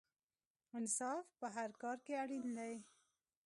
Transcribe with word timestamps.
انصاف 0.77 1.25
په 1.39 1.47
هر 1.55 1.69
کار 1.81 1.97
کې 2.05 2.13
اړین 2.23 2.45
دی. 2.57 2.75